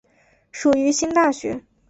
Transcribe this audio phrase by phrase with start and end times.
[0.51, 1.63] 属于新大学。